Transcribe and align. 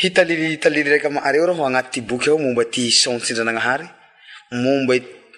hitalily 0.00 0.52
italily 0.54 0.84
raky 0.90 1.06
amareo 1.06 1.46
raho 1.46 1.64
anaty 1.66 2.00
ty 2.00 2.00
boky 2.02 2.30
ao 2.30 2.38
momba 2.38 2.64
ty 2.70 2.90
sots 2.90 3.30
indrananahary 3.30 3.86
momba 4.52 4.94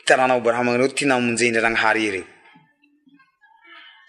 tarana 0.07 0.35
abrahamay 0.35 0.77
reo 0.77 0.89
ty 0.97 1.05
namnze 1.07 1.47
indranaahary 1.49 2.01
ereo 2.09 2.25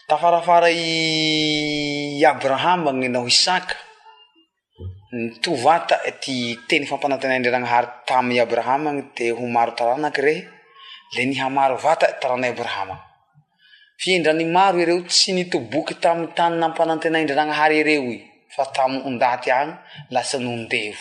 tafarafara 0.10 0.68
i 0.76 2.24
abrahamany 2.34 3.08
nao 3.16 3.28
isaka 3.28 3.76
ntovatay 5.22 6.12
ty 6.24 6.58
teny 6.68 6.86
fampanatenaindriananahary 6.90 7.88
tam 8.06 8.28
abrahamany 8.46 9.02
de 9.16 9.32
ho 9.32 9.46
maro 9.48 9.72
taranaky 9.72 10.22
rehe 10.26 10.42
le 11.16 11.22
nihamaro 11.32 11.78
vatay 11.78 12.12
tarana 12.22 12.48
abrahama 12.52 12.96
fiendrany 14.02 14.44
maro 14.44 14.76
ereo 14.84 15.00
tsy 15.08 15.32
nitoboky 15.32 15.96
tam 16.04 16.28
tan 16.36 16.60
nampanatena 16.60 17.24
indranaahary 17.24 17.76
ereo 17.86 18.04
atandaty 18.60 19.52
a 19.52 19.84
lasa 20.12 20.38
nnevo 20.40 20.98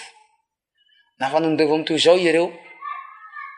afa 1.21 1.41
dev 1.41 1.73
am 1.73 1.85
to 1.85 1.95
zao 1.99 2.17
ereo 2.19 2.47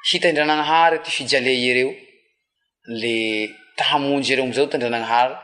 hitndrary 0.09 0.99
ty 1.05 1.11
fije 1.11 1.37
ereo 1.37 1.95
le 3.01 3.49
toy 3.77 4.23
ereo 4.33 4.45
azao 4.51 4.67
tdrary 4.67 5.35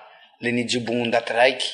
le 0.42 0.50
nijobonndaty 0.56 1.32
raiky 1.38 1.68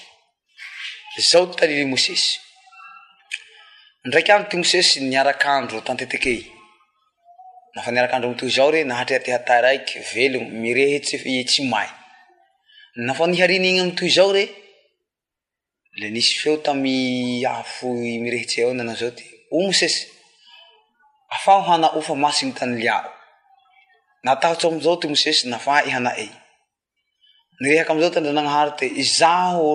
iaakandro 5.12 5.78
tatek 5.86 6.24
irkandro 6.28 8.28
am 8.30 8.34
to 8.38 8.44
zaore 8.54 8.84
natrety 8.84 9.32
ata 9.38 9.60
raiky 9.64 9.98
elon 10.24 10.44
mssy 10.62 11.78
nafa 12.96 13.24
niharinny 13.26 13.80
am 13.80 13.94
toy 13.96 14.08
zao 14.08 14.32
ree 14.32 14.50
le 15.96 16.10
nisy 16.10 16.36
feo 16.38 16.56
tamy 16.60 17.42
afo 17.46 17.88
mirehitse 17.96 18.62
ao 18.68 18.74
nanao 18.76 18.94
zao 18.96 19.10
ty 19.16 19.24
o 19.50 19.62
mosesy 19.64 20.08
afaho 21.30 21.62
hanao 21.72 22.00
fa 22.04 22.14
masiny 22.14 22.52
tany 22.52 22.76
liao 22.76 23.08
natahotsy 24.24 24.66
amizao 24.66 24.96
ty 24.96 25.08
mosesy 25.08 25.48
nafay 25.48 25.88
hanae 25.90 26.28
nirehaky 27.60 27.90
amizao 27.92 28.10
ty 28.10 28.16
andrananahary 28.18 28.72
te 28.78 28.86
zaho 29.18 29.70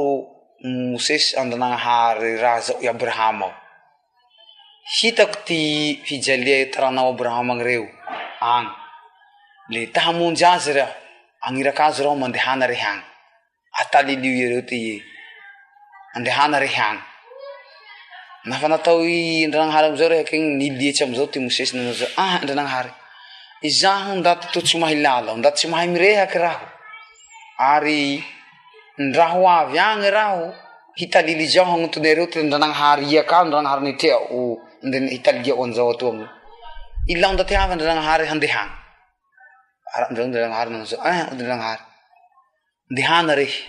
mosesy 0.94 1.34
andrananahary 1.42 2.38
raha 2.38 2.62
zao 2.62 2.78
i 2.86 2.86
abraham 2.88 3.44
ao 3.50 3.54
hitako 4.98 5.40
ty 5.46 5.60
hijalia 6.06 6.66
taranao 6.70 7.10
abrahama 7.18 7.54
ny 7.58 7.64
reo 7.66 7.90
any 8.42 8.70
le 9.74 9.88
tahamonjy 9.90 10.46
azy 10.46 10.74
reaho 10.78 11.07
anirak 11.48 11.80
azo 11.80 12.04
raho 12.04 12.16
mandehana 12.24 12.66
reh 12.72 12.84
any 12.92 13.02
atalilo 13.82 14.28
areo 14.44 14.60
ty 14.70 14.80
andehana 16.16 16.58
reh 16.64 16.76
any 16.90 17.00
nafa 18.52 18.68
natao 18.74 19.00
ndrananhary 19.50 19.86
amzao 19.92 20.10
rehakyny 20.14 20.46
nilietsy 20.62 21.02
amzao 21.08 21.28
ty 21.32 21.38
mosesy 21.46 21.74
nanazaa 21.78 22.10
ah, 22.24 22.34
ndrananahary 22.44 22.92
zaho 23.82 24.12
ndaty 24.22 24.46
totsy 24.54 24.76
maha 24.82 24.96
lala 25.06 25.32
ndat 25.40 25.54
tsy 25.58 25.68
mahay 25.72 25.88
mirehaky 25.96 26.38
raho 26.46 26.66
ary 27.72 28.00
ndraho 29.06 29.40
avy 29.60 29.80
any 29.90 30.08
raho 30.18 30.44
hitalily 31.00 31.46
zao 31.54 31.74
anotony 31.78 32.08
areo 32.14 32.28
tyandrananahary 32.34 33.06
iak 33.14 33.32
ndranaharynytreaohitaiaoanzao 33.48 35.88
atam 35.96 36.18
ilandaty 37.14 37.54
ay 37.62 37.68
ndrananhary 37.78 38.26
handeha 38.32 38.64
rraaahary 39.96 40.86
zadraaahary 40.88 41.84
ehana 43.02 43.36
rehe 43.36 43.60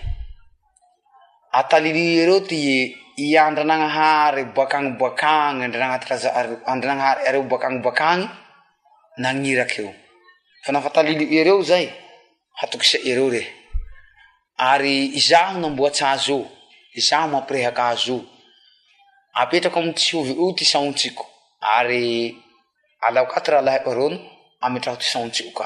atalili 1.51 2.03
ereo 2.21 2.39
ty 2.47 2.59
iandrananahary 3.23 4.43
bakany 4.57 4.89
boakany 4.99 5.59
aandraharyre 6.67 7.39
boakany 7.51 7.77
bakany 7.85 8.23
nanirak 9.23 9.71
eo 9.81 9.89
fa 10.63 10.69
nafatalilio 10.75 11.27
ereo 11.39 11.59
zay 11.69 11.85
atokisa 12.63 12.97
ereo 13.11 13.27
rehe 13.35 13.51
ary 14.71 14.95
zaho 15.27 15.55
namboats' 15.63 16.03
az 16.03 16.27
zaho 17.07 17.27
mampirehaky 17.33 17.81
az 17.91 18.01
apetrako 19.41 19.79
am 19.83 19.93
tsy 19.93 20.15
ovi 20.19 20.33
i 20.45 20.53
ty 20.57 20.63
saotsiko 20.65 21.23
ary 21.77 22.35
alao 23.07 23.25
ka 23.31 23.39
ty 23.43 23.51
rahalahaoarono 23.51 24.17
ametraho 24.65 24.97
ty 25.01 25.07
saotsio 25.13 25.51
ka 25.57 25.65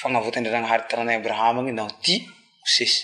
fagnavoatendranana 0.00 0.70
hary 0.70 0.84
taranay 0.90 1.16
abrahama 1.20 1.60
gny 1.64 1.74
nao 1.78 1.90
ty 2.04 2.14
hosesy 2.62 3.02